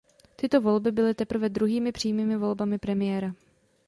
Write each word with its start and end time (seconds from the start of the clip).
Tyto 0.35 0.61
volby 0.61 0.91
byly 0.91 1.13
teprve 1.13 1.49
druhými 1.49 1.91
přímými 1.91 2.37
volbami 2.37 2.77
premiéra. 2.79 3.33